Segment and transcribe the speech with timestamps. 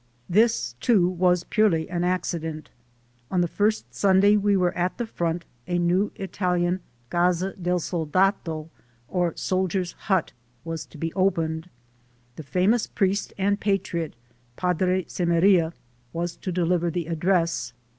[0.27, 2.71] This, too, was purely an accident.
[3.29, 6.79] On the first Sunday we were at the front, a new Italian
[7.11, 8.69] Casa del Soldato,
[9.07, 10.31] or soldier's hut,
[10.63, 11.69] was to be opened.
[12.35, 14.15] The famous priest and patriot,
[14.55, 15.71] Padre Semeria,
[16.13, 17.73] was to deliver the ad dress.